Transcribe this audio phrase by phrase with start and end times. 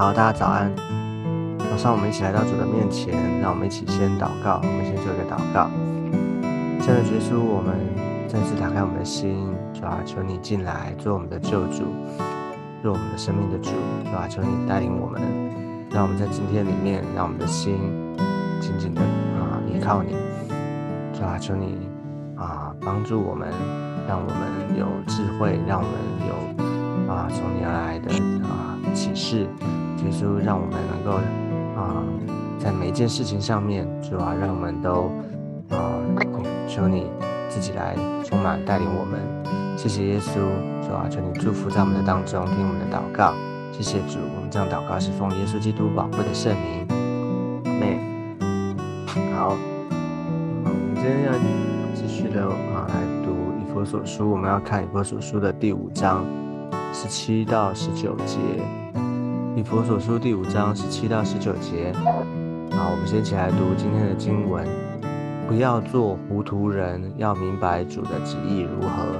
[0.00, 0.74] 好，大家早安。
[1.58, 4.58] 早上我们一起来到主的面前，让我们一起先祷告。
[4.62, 5.68] 我们先做一个祷告。
[6.80, 7.76] 现在，结束，我们
[8.26, 11.84] 再次打开我们的心，主啊，求你进来做我们的救主，
[12.82, 15.20] 做我们的生命的主，主啊，求你带领我们，
[15.90, 17.76] 让我们在今天里面，让我们的心
[18.58, 20.16] 紧紧的啊依靠你，
[21.12, 21.76] 主啊，求你
[22.36, 23.50] 啊帮助我们，
[24.08, 25.92] 让我们有智慧，让我们
[26.26, 28.10] 有啊从你而来的
[28.48, 29.46] 啊启示，
[30.04, 31.18] 耶稣，让我们能够
[31.80, 32.02] 啊
[32.58, 35.10] 在每一件事情上面，主啊，让我们都
[35.70, 35.98] 啊。
[36.68, 37.04] 求你
[37.48, 39.18] 自己来充满带领我们，
[39.76, 40.34] 谢谢耶稣，
[40.86, 43.34] 主啊，求你祝福在我们的当中，听我们的祷告，
[43.72, 46.86] 谢谢主，我们这样祷告是奉耶稣基督宝贵的圣名，
[47.64, 47.98] 妹，
[49.34, 49.56] 好，
[50.64, 51.32] 我们今天要
[51.92, 56.24] 继续的啊来读以佛所书，我们要看以佛所书的第五章
[56.92, 58.38] 十七到十九节，
[59.56, 61.92] 以佛所书第五章十七到十九节，
[62.70, 64.64] 好，我们先起来读今天的经文。
[65.48, 69.18] 不要做糊涂人，要明白主的旨意如何。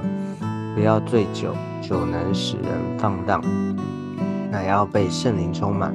[0.73, 3.41] 不要醉酒，酒能使人放荡。
[4.49, 5.93] 乃要被圣灵充满，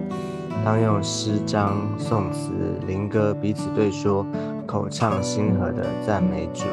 [0.63, 2.53] 当用诗章、颂词、
[2.87, 4.27] 灵歌彼此对说，
[4.67, 6.65] 口唱心和的赞美主。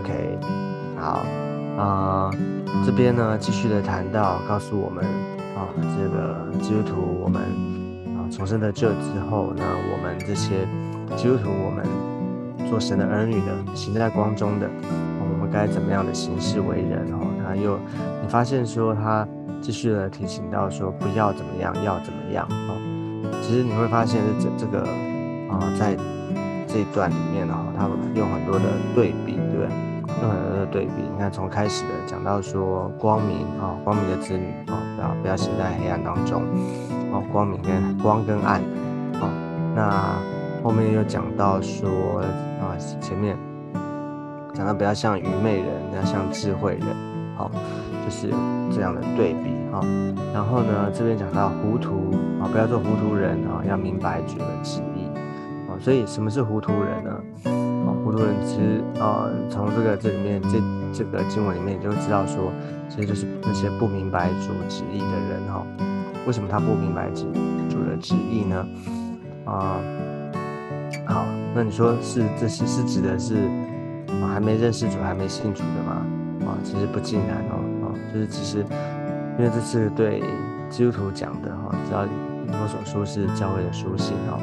[0.00, 0.38] OK，
[0.98, 1.24] 好
[1.78, 2.30] 啊，
[2.84, 5.04] 这边呢继续的谈到，告诉我们
[5.56, 7.42] 啊，这个基督徒我们
[8.16, 10.66] 啊重生的这之后呢，我们这些。
[11.16, 11.86] 基督徒，我们
[12.68, 14.68] 做神的儿女的，行在光中的，
[15.20, 17.06] 我们该怎么样的行事为人？
[17.12, 17.78] 哦，他又，
[18.20, 19.24] 你发现说他
[19.60, 22.48] 继续的提醒到说，不要怎么样，要怎么样？
[22.50, 22.74] 哦，
[23.42, 24.80] 其实你会发现这这个
[25.52, 25.94] 啊，在
[26.66, 27.86] 这一段里面呢，他
[28.18, 29.68] 用很多的对比，对？
[30.20, 31.02] 用很多的对比。
[31.12, 36.42] 你看，从开始的讲到说光明啊，光明的子女啊，啊不要行在黑暗当中，
[37.12, 38.60] 哦，光明跟光跟暗，
[39.20, 39.28] 哦，
[39.76, 40.16] 那。
[40.64, 42.22] 后面又讲到说
[42.58, 43.36] 啊，前面
[44.54, 46.86] 讲到不要像愚昧人，要像智慧人，
[47.36, 47.50] 好，
[48.02, 48.30] 就是
[48.74, 49.82] 这样的对比哈。
[50.32, 55.04] 然后呢，这边讲到糊涂啊，不要做糊涂人啊，要明白主的旨意
[55.68, 55.76] 啊。
[55.78, 57.10] 所以什么是糊涂人呢？
[57.44, 60.58] 啊，糊涂人其实啊，从这个这里面这
[60.94, 62.52] 这个经文里面，你就会知道说，
[62.88, 65.66] 其实就是那些不明白主旨意的人哈。
[66.26, 67.26] 为什么他不明白主
[67.68, 68.66] 主的旨意呢？
[69.44, 69.76] 啊？
[71.06, 73.34] 好，那你说是这些是指的是
[74.22, 76.06] 啊还没认识主、还没信主的吗？
[76.46, 78.64] 啊，其实不尽然哦，啊，就是其实
[79.38, 80.22] 因为这是对
[80.70, 82.08] 基督徒讲的哈，只要以
[82.46, 84.38] 弗所书是教会的书信哦，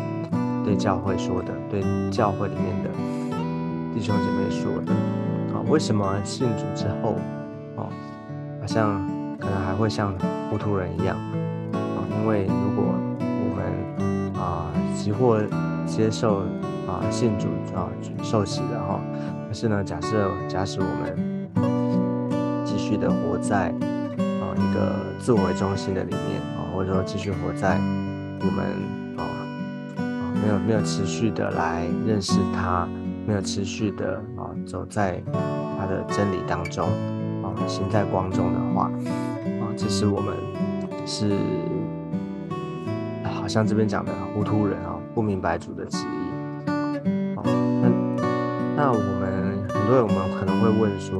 [0.63, 1.81] 对教会说的，对
[2.11, 2.89] 教会里面的
[3.95, 4.93] 弟兄姐妹说的
[5.67, 7.15] 为什么信主之后
[7.75, 7.87] 哦，
[8.59, 9.05] 好像
[9.39, 10.13] 可能还会像
[10.49, 11.15] 糊涂人一样
[11.73, 12.03] 啊？
[12.19, 12.83] 因为如果
[13.17, 15.39] 我们啊，即或
[15.85, 16.39] 接受
[16.87, 17.87] 啊，信主啊，
[18.21, 18.99] 受洗的哈。
[19.47, 21.49] 可是呢，假设假使我们
[22.65, 23.69] 继续的活在
[24.17, 27.77] 啊一个自我为中心的里面啊，或者说继续活在
[28.39, 28.65] 我们
[29.17, 29.23] 啊
[29.97, 30.03] 啊
[30.41, 32.87] 没有没有持续的来认识他，
[33.31, 35.23] 没有持续的啊走在
[35.79, 36.85] 他的真理当中
[37.41, 38.91] 啊，行在光中的话
[39.61, 40.35] 啊，其实我们
[41.07, 41.31] 是
[43.23, 44.97] 好像这边讲的糊涂人啊。
[45.15, 46.67] 不明白主的旨意，
[47.37, 47.43] 哦，
[47.81, 51.17] 那那我们很多人，我们可能会问说，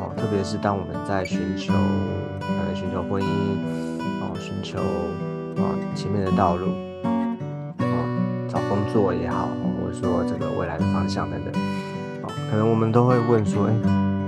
[0.00, 1.72] 哦，特别是当我们在寻求，
[2.40, 3.26] 可能寻求婚姻，
[4.20, 4.78] 哦，寻求
[5.62, 6.66] 啊前面的道路，
[7.78, 9.48] 哦，找工作也好，
[9.92, 11.52] 说这个未来的方向等等，
[12.22, 13.72] 哦，可能我们都会问说，哎，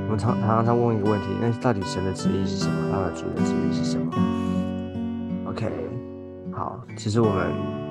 [0.07, 2.75] 我们常常常问一个问题，那到底神的旨意是什么？
[2.93, 4.13] 他的主的旨意是什么
[5.47, 5.71] ？OK，
[6.53, 7.85] 好，其实我们。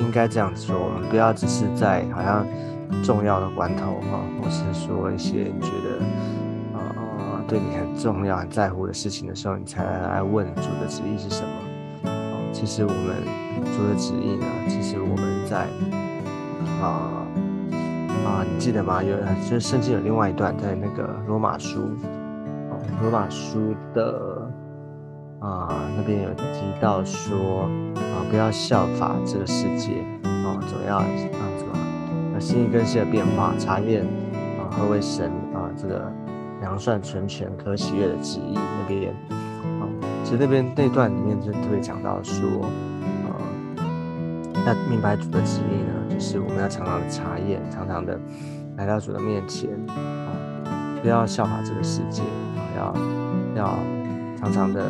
[0.00, 2.44] 应该这样子说，我们不要只是在好像
[3.04, 11.48] 重要的关头哈，或是说一些你觉得啊对你很重要、很在乎的事情的时候，你才来问主的旨意是什么。
[12.10, 13.22] 哦其实我们
[13.76, 15.68] 主的旨意呢，其实我们在
[16.84, 17.26] 啊
[18.26, 19.02] 啊，你记得吗？
[19.02, 19.16] 有
[19.48, 21.80] 就是圣经有另外一段，在那个罗马书
[22.70, 24.50] 哦，罗马书的。
[25.40, 31.76] 啊，那边有提到说啊，不要效法这个世界啊，总要啊什么，
[32.32, 36.10] 要心意更新的变化，查验啊何为神啊这个
[36.62, 39.12] 良善纯全可喜悦的旨意那边
[39.82, 39.84] 啊，
[40.24, 42.48] 其实那边那段里面就特别讲到说
[43.28, 43.36] 啊，
[44.64, 45.92] 那明白主的旨意呢，
[46.24, 48.18] 是我们要常常的查验，常常的
[48.76, 50.32] 来到主的面前啊，
[51.02, 52.22] 不要效法这个世界
[52.56, 52.94] 啊，
[53.56, 53.78] 要要
[54.40, 54.86] 常常的。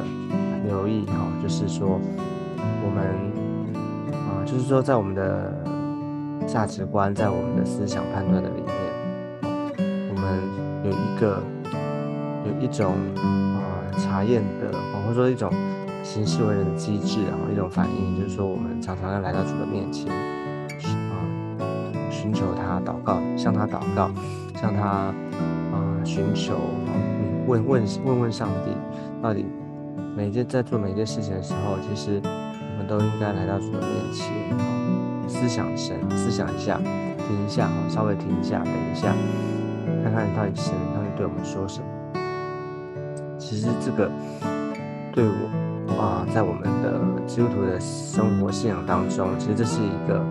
[0.67, 2.01] 留意哈，就是说
[2.83, 3.05] 我们
[4.15, 5.53] 啊，就是说在我们的
[6.47, 8.73] 价值观，在我们的思想判断的里面，
[10.09, 10.41] 我们
[10.83, 11.43] 有一个
[12.47, 13.61] 有一种啊
[13.99, 14.73] 查验的，
[15.05, 15.53] 或者说一种
[16.03, 20.11] 行事为人的机制，然后一种反应，就是说我们常常要来到主的面前，
[22.25, 24.11] 寻求他祷告，向他祷告，
[24.59, 25.15] 向他啊
[26.05, 26.55] 寻求。
[27.47, 28.71] 问问问问上帝，
[29.23, 29.45] 到底
[30.17, 34.33] 每件在做每件事情的时候，其实我们都应该来到主的面前，
[35.29, 39.13] 思想神，思想一下，停一下，稍微停一下，等一下，
[40.03, 41.87] 看看到底神到底对我们说什么。
[43.39, 44.11] 其实这个
[45.13, 50.25] 对我啊，在我们的基督徒的生活信仰当中，其实这是一个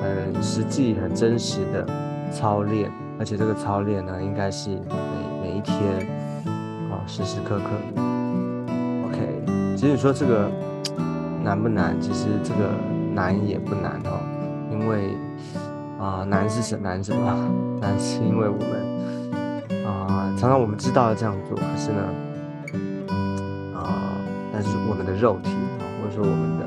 [0.00, 1.86] 很实际、很真实的
[2.32, 4.78] 操练，而且这个操练呢，应该是每
[5.42, 5.76] 每一天
[6.90, 7.00] 啊。
[7.06, 7.64] 时时刻刻
[9.06, 9.76] ，OK。
[9.76, 10.50] 其实你说这个
[11.42, 12.00] 难不难？
[12.00, 12.70] 其实这个
[13.14, 14.20] 难也不难哦，
[14.70, 15.16] 因为
[15.98, 17.50] 啊，难是什难什么？
[17.80, 22.02] 难是因为我们啊，常常我们知道要这样做，可是呢，
[23.74, 24.14] 啊，
[24.52, 26.66] 但是我们的肉体啊，或者说我们的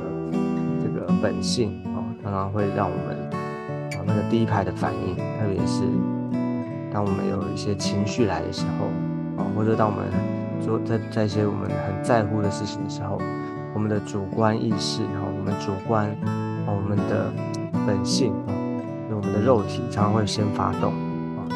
[0.83, 3.15] 这个本性啊，常常会让我们
[4.05, 5.83] 那个第一排的反应，特别是
[6.91, 8.87] 当我们有一些情绪来的时候。
[9.35, 10.05] 啊，或者当我们
[10.61, 13.19] 做在在一些我们很在乎的事情的时候，
[13.73, 16.15] 我们的主观意识，哈，我们主观，
[16.67, 17.33] 我们的
[17.87, 18.53] 本性，啊，
[19.09, 20.93] 我们的肉体常常会先发动，
[21.35, 21.49] 啊，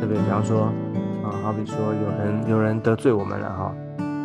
[0.00, 0.72] 特别比方说，
[1.22, 3.74] 啊，好比说有人有人得罪我们了，哈，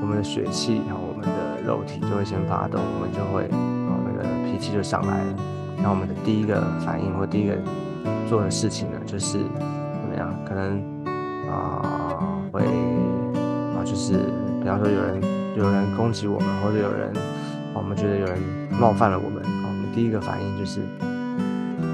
[0.01, 5.33] 我们的血气，啊，我们的肉体就会先发动，我们就会，啊，那个脾气就上来了，
[5.85, 7.55] 那我们的第一个反应或第一个
[8.27, 10.35] 做的事情呢，就是怎么样？
[10.43, 10.81] 可能，
[11.47, 12.41] 啊。
[12.51, 14.13] 会啊，就是
[14.61, 15.21] 比方说有人
[15.55, 17.13] 有人攻击我们，或者有人
[17.75, 18.39] 我们觉得有人
[18.79, 20.81] 冒犯了我们，啊，我们第一个反应就是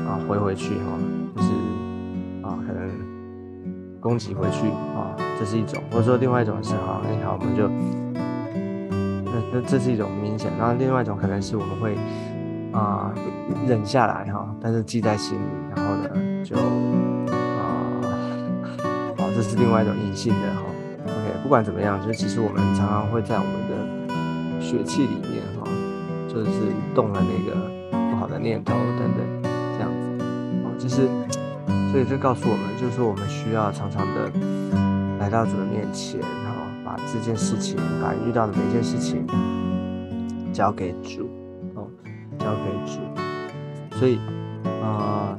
[0.08, 0.98] 啊回回去哈，
[1.36, 1.50] 就是
[2.44, 2.90] 啊可能
[4.00, 7.68] 攻击回去啊，这是一种，或者说另外一种是哈，那好我们就
[9.26, 11.98] 那那这是一种明显，然后另外一种可能是我们会
[12.72, 13.14] 啊
[13.68, 15.42] 忍下来哈，但是记在心里，
[15.76, 16.10] 然后呢
[16.44, 17.72] 就啊，
[19.18, 19.30] 好。
[19.34, 20.62] 这是另外一种隐性的哈
[21.06, 25.66] ，OK，不管怎么样，就是其实我们常常会在我们的血气里面哈，
[26.28, 26.52] 就是
[26.94, 27.56] 动了那个
[28.12, 30.26] 不好的念头等等这样子，
[30.66, 31.08] 哦，就是
[31.92, 34.30] 所以这告诉我们，就是说我们需要常常的
[35.20, 39.26] 来到主的面前哈，把这件事情，把遇到的每一件事情
[40.52, 41.30] 交给主，
[42.42, 43.00] 交给主，
[43.98, 44.20] 所以
[44.82, 45.36] 啊，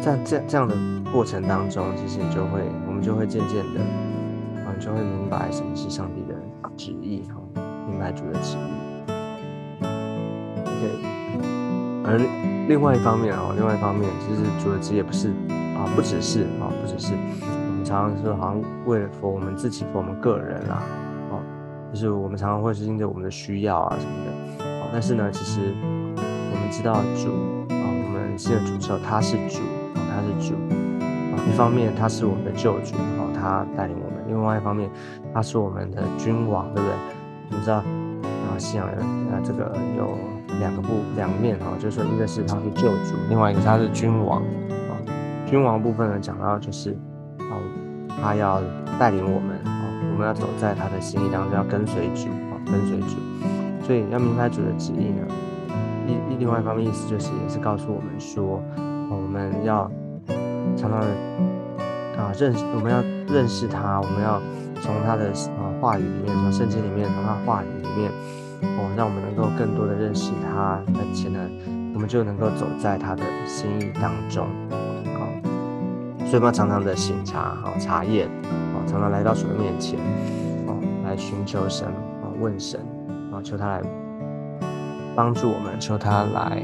[0.00, 0.74] 在这这样的
[1.12, 2.60] 过程当中，其实你就会。
[2.86, 3.80] 我们就会渐渐的，
[4.60, 6.38] 啊，就会明白什么是上帝的
[6.76, 7.40] 旨意，哈，
[7.88, 8.70] 明白主的旨意。
[10.60, 11.00] OK，
[12.04, 12.18] 而
[12.68, 15.30] 另外一方面啊，另外一方面，其实主的旨意不是
[15.74, 20.82] 啊，不只是啊，不只是我们常常说好像为了佛我们自己，佛我们个人啦，
[21.32, 21.42] 啊，
[21.92, 25.74] 就是我们常常会是因着我们的需要啊什么的，但是呢，其实
[26.72, 27.28] 知道主
[27.68, 29.60] 啊，我们信的主之后，他是主
[29.94, 31.36] 啊，他是主啊。
[31.46, 34.88] 一方面他是我们的救主，啊，他带领我们；另外一方面，
[35.34, 36.96] 他是我们的君王，对不对？
[37.50, 40.16] 你知道啊，信仰人啊，这个有
[40.58, 44.96] 两个部两面哈，就是说，一个是他是救主，另外一个他是君王啊。
[45.46, 46.96] 君王部分呢，讲到就是
[47.36, 47.52] 啊，
[48.22, 48.62] 他要
[48.98, 53.16] 带领我们啊，我们要走在他的心意当中，要跟随主啊，跟随主。
[53.84, 55.26] 所以要明白主的旨意呢，
[56.06, 58.62] 一另外一方面意思就是也是告诉我们说，
[59.10, 59.90] 我们要。
[60.74, 61.00] 常常
[62.16, 64.40] 啊，认识我们要认识他，我们要
[64.80, 68.10] 从他的啊话语里面，从圣经里面，从他话语里面，
[68.78, 71.38] 哦，让我们能够更多的认识他，而且呢，
[71.94, 74.46] 我们就能够走在他的心意当中，
[75.18, 75.26] 好，
[76.24, 79.98] 所以我们要常常的醒察，好查验，哦，常常来到主的面前，
[80.68, 82.80] 哦，来寻求神，啊，问神，
[83.32, 83.82] 啊，求他来
[85.14, 86.62] 帮助我们，求他来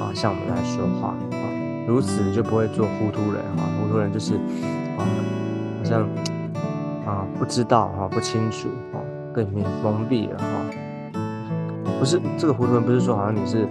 [0.00, 1.44] 啊向我们来说话啊。
[1.86, 4.34] 如此就不会做糊涂人哈，糊涂人就是
[4.98, 5.00] 啊，
[5.78, 6.02] 好像
[7.06, 9.00] 啊不知道哈，不清楚哈，
[9.34, 10.44] 被蒙蒙蔽了哈。
[11.98, 13.66] 不是这个糊涂人，不是说好像你是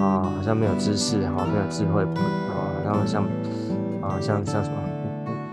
[0.00, 3.24] 啊，好像没有知识哈，没有智慧啊，然后像
[4.00, 4.76] 啊像像什么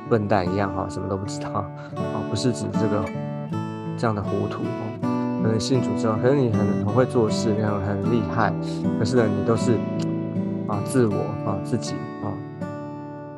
[0.08, 1.66] 笨蛋一样哈，什么都不知道啊，
[2.30, 3.04] 不是指这个
[3.98, 4.93] 这样的糊涂哦。
[5.44, 8.52] 可能信主之后，可是你很很会做事，那样很厉害，
[8.98, 9.74] 可是呢，你都是。
[10.66, 12.32] 啊，自我啊，自己啊，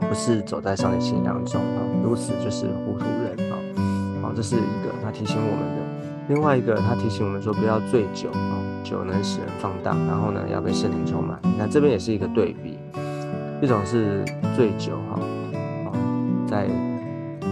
[0.07, 3.57] 不是走在上帝心当中啊，如此就是糊涂人啊，
[4.21, 5.81] 好，这是一个他提醒我们的
[6.29, 11.39] 另外一个，他提醒我们说不要醉酒啊，酒能使人放荡，然后呢要被圣灵充满。
[11.57, 12.77] 那这边也是一个对比，
[13.59, 14.24] 一种是
[14.55, 15.19] 醉酒哈，
[15.85, 15.89] 啊，
[16.47, 16.67] 在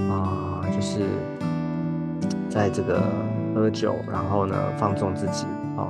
[0.07, 0.99] 啊就是
[2.47, 3.01] 在这个
[3.53, 5.45] 喝酒，然后呢放纵自己
[5.77, 5.87] 啊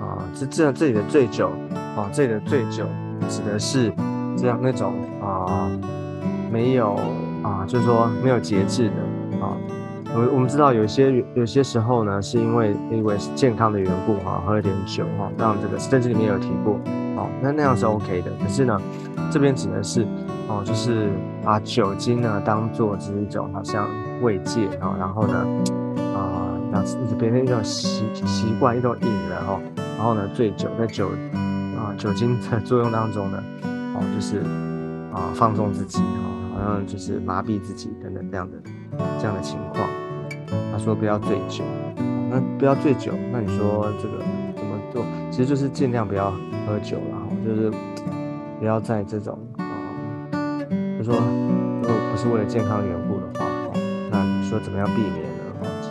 [0.00, 1.50] 啊，这这这里的醉酒
[1.96, 2.84] 啊，这里的醉酒
[3.28, 3.92] 指的是
[4.36, 5.70] 这样那种啊
[6.50, 6.94] 没有
[7.42, 9.56] 啊，就是说没有节制的啊。
[10.16, 16.74] 我我们知道有些有些时候呢，是因为因为健康的缘故哈，喝了点酒哈，让这个甚至里面有提过，
[17.16, 18.30] 哦，那那样是 OK 的。
[18.40, 18.80] 可是呢，
[19.28, 20.06] 这边指的是
[20.46, 21.10] 哦，就是
[21.42, 23.88] 把酒精呢当做是一种好像
[24.22, 25.44] 慰藉啊，然后呢
[26.74, 29.60] 啊，让变成一种习习惯，一种瘾了哈。
[29.96, 31.08] 然后呢，醉酒在酒
[31.76, 33.42] 啊酒精的作用当中呢，
[33.94, 34.40] 哦，就是
[35.12, 38.58] 啊放纵自己哦，好像就是麻痹自己等等这样的
[39.20, 39.88] 这样的情况。
[40.72, 41.62] 他说不要醉酒，
[42.28, 44.18] 那不要醉酒，那你说这个
[44.56, 45.04] 怎么做？
[45.30, 46.32] 其实就是尽量不要
[46.66, 47.70] 喝酒了哈，就是
[48.58, 49.64] 不要在这种啊，
[50.98, 51.14] 就说
[51.82, 53.72] 如果不是为了健康缘故的话，哦
[54.10, 55.33] 那你说怎么样避免？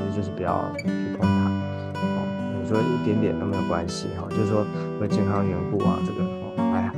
[0.03, 0.85] 实就是不要去
[1.17, 1.49] 碰它，
[1.93, 2.25] 哦，
[2.61, 4.65] 你说一点点都没有关系哈，就是说
[4.99, 6.93] 为健康缘故啊，这个哦，哎呀，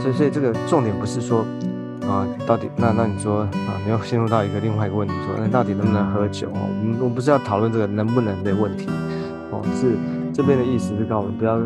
[0.00, 1.44] 所以所以这个重点不是说。
[2.08, 6.60] 啊，到底那那你说啊，你要陷入到一个另外一个问题，说那到底能不能喝酒哦？
[6.80, 8.88] 我们我们不是要讨论这个能不能的问题
[9.50, 9.94] 哦，是
[10.32, 11.58] 这边的意思是告诉我们不要，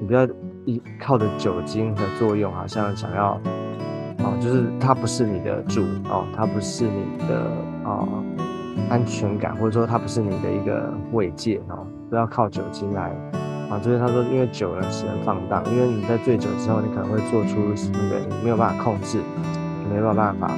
[0.00, 0.26] 你不要
[0.64, 3.40] 依靠着酒精的作用，好像想要
[4.18, 7.36] 哦，就是它不是你的主哦，它不是你的
[7.84, 8.02] 啊
[8.88, 13.10] 安全感，或者说它不是你的一个慰藉哦，不要靠酒精来
[13.70, 13.80] 啊。
[13.82, 17.58] 这边他说，因为酒呢使人放荡，因为你在醉酒之后，你可能会做出
[17.92, 19.18] 那个你没有办法控制。
[19.90, 20.50] 没有办法，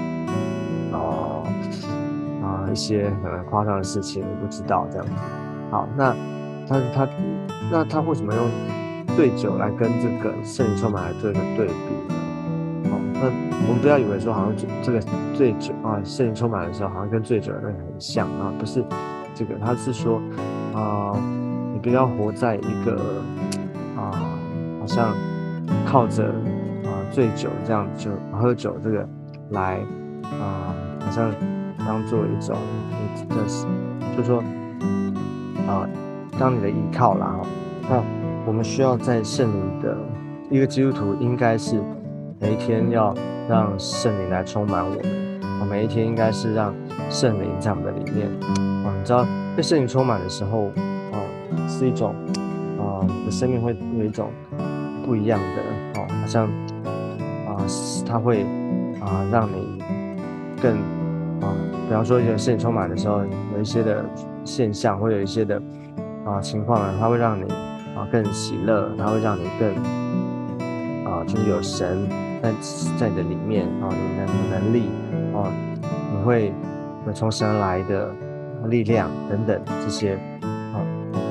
[0.91, 1.45] 哦，
[2.43, 5.13] 啊，一些可能夸张的事情，你不知道这样子。
[5.71, 6.13] 好，那
[6.67, 7.09] 他他
[7.71, 8.51] 那他为什么用
[9.17, 12.15] 醉酒来跟这个圣灵充满来做一个对比呢？
[13.21, 15.01] 那我们不要以为说好像这个
[15.35, 18.83] 醉酒啊，圣灵充满的时候好像跟醉酒那个很像啊，不是
[19.35, 20.21] 这个，他是说
[20.75, 21.13] 啊，
[21.73, 22.97] 你不要活在一个
[23.97, 24.11] 啊，
[24.81, 25.15] 好像
[25.87, 26.25] 靠着
[26.85, 29.09] 啊醉酒这样就喝酒这个。
[29.51, 29.81] 来
[30.41, 31.29] 啊，好像
[31.85, 32.57] 当做一种
[33.19, 33.35] 你的，
[34.17, 34.39] 就是说
[35.67, 35.89] 啊，
[36.39, 37.41] 当你的依靠啦。
[37.89, 38.01] 那
[38.47, 39.99] 我们需要在圣灵的
[40.53, 41.83] 一个基督徒，应该是
[42.41, 43.15] 每一天要
[43.47, 44.99] 让圣灵来充满我们。
[45.61, 46.75] 啊，每一天应该是让
[47.11, 48.29] 圣灵在我们的里面。
[48.83, 50.73] 啊，你知道被圣灵充满的时候，
[51.13, 52.15] 哦，是一种
[52.79, 54.31] 啊，的生命会有一种
[55.05, 56.47] 不一样的，哦，好像
[57.47, 57.61] 啊，
[58.07, 58.47] 他会。
[59.01, 59.83] 啊，让你
[60.61, 60.77] 更
[61.41, 61.49] 啊，
[61.89, 63.23] 比方说一个事情充满的时候，
[63.55, 64.05] 有一些的
[64.45, 65.57] 现象，会有一些的
[66.27, 67.51] 啊情况呢，它会让你
[67.97, 69.75] 啊更喜乐，它会让你更
[71.21, 72.09] 啊，就是有神
[72.43, 72.51] 在
[72.99, 74.89] 在你的里面啊，你的能力
[75.35, 75.53] 啊，
[76.11, 76.53] 你会
[77.05, 78.11] 会从神来的
[78.69, 80.15] 力量等等这些
[80.73, 80.81] 啊，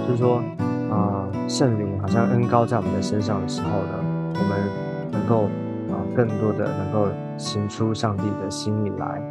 [0.07, 0.43] 就是说
[0.91, 5.45] 啊，圣灵好像恩高在我们的身上的时候呢，我们能够
[5.91, 7.09] 啊更多的能够。
[7.39, 9.21] 行出上帝的心意来，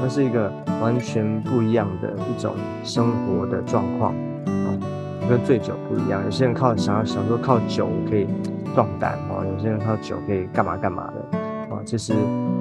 [0.00, 0.50] 那是一个
[0.80, 4.14] 完全不一样的一种生活的状况
[4.46, 4.72] 啊，
[5.28, 6.24] 跟醉酒不一样。
[6.24, 8.26] 有些人靠想要想说靠酒可以
[8.74, 11.38] 壮胆啊，有些人靠酒可以干嘛干嘛的
[11.74, 12.12] 啊，其实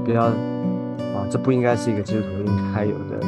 [0.04, 3.20] 不要啊，这不应该是一个基督徒应该有的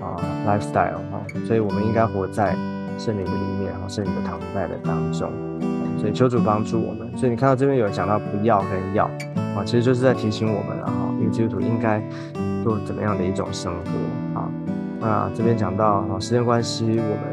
[0.00, 2.54] 啊 lifestyle 啊，所以我们应该活在
[2.98, 5.30] 圣灵的里面然后，圣灵的躺在的当中。
[5.98, 7.16] 所以求主帮助我们。
[7.16, 9.04] 所以你看到这边有讲到不要跟要
[9.56, 10.92] 啊，其实就是在提醒我们了哈。
[11.30, 12.02] 基督徒应该
[12.62, 14.50] 做怎么样的一种生活啊？
[15.00, 17.31] 那这边讲到啊，时间关系，我们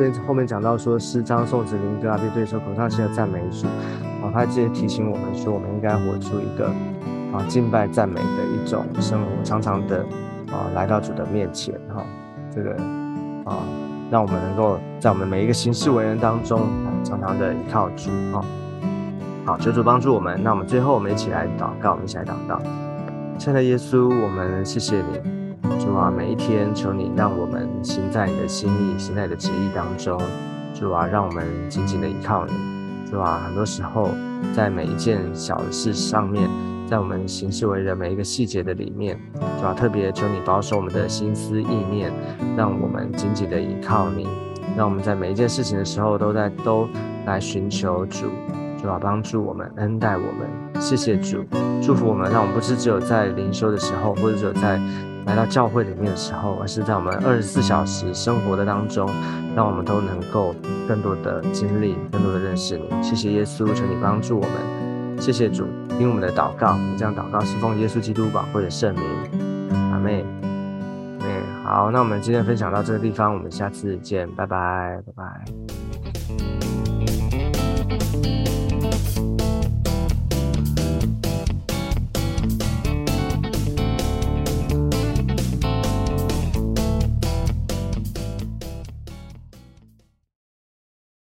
[0.00, 3.66] 边后面讲到说诗章、颂词、灵歌啊，并对说口上写的赞美主
[4.22, 6.66] 啊，他直接提醒我们说，我们应该活出一个
[7.32, 9.98] 啊敬拜赞美的一种生活，常常的
[10.48, 12.02] 啊来到主的面前哈，
[12.50, 12.72] 这个
[13.44, 13.58] 啊
[14.10, 18.42] 让我们能够在我们每一个行事为人当中啊，常常的依靠主啊。
[19.46, 20.38] 好，求主帮助我们。
[20.42, 22.60] 那我们最后，我们一起来祷告，我们一起来祷告。
[23.38, 25.39] 亲爱的耶稣，我们谢谢你，
[25.78, 30.20] 主啊，每一天求你让我们行在你的心意、行在你的旨意当中。
[30.74, 32.52] 主啊，让我们紧紧的依靠你。
[33.10, 34.10] 主啊，很多时候
[34.54, 36.48] 在每一件小事上面，
[36.88, 39.18] 在我们行事为人每一个细节的里面，
[39.60, 42.12] 主啊，特别求你保守我们的心思意念，
[42.56, 44.26] 让我们紧紧的依靠你，
[44.76, 46.88] 让我们在每一件事情的时候都在都
[47.26, 48.26] 来寻求主。
[48.80, 51.44] 主啊，帮助我们，恩待我们，谢谢主，
[51.82, 54.80] 祝福我们，让我们不是只有在灵修的时候，或者只有在
[55.26, 59.08] 来到教会里面的时候，而是在我们二十四小时生活的当中，
[59.54, 60.54] 让我们都能够
[60.88, 62.84] 更多的经历，更多的认识你。
[63.02, 65.20] 谢谢耶稣，求你帮助我们。
[65.20, 65.66] 谢谢主，
[65.98, 69.04] 听我们的祷告，这样祷告是奉耶稣基督宝贵的圣名。
[69.92, 70.24] 阿妹，
[71.18, 75.89] 妹，好，那我们今天分享到这个地方，我们下次见，拜拜，拜拜。